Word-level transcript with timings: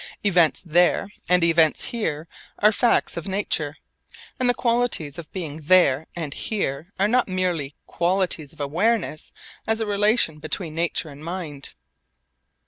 Events 0.23 0.63
there 0.65 1.09
and 1.29 1.43
events 1.43 1.83
here 1.89 2.27
are 2.57 2.71
facts 2.71 3.17
of 3.17 3.27
nature, 3.27 3.77
and 4.39 4.49
the 4.49 4.55
qualities 4.55 5.19
of 5.19 5.31
being 5.31 5.61
'there' 5.65 6.07
and 6.15 6.33
'here' 6.33 6.91
are 6.97 7.07
not 7.07 7.27
merely 7.27 7.75
qualities 7.85 8.51
of 8.51 8.59
awareness 8.59 9.31
as 9.67 9.79
a 9.79 9.85
relation 9.85 10.39
between 10.39 10.73
nature 10.73 11.09
and 11.09 11.23
mind. 11.23 11.75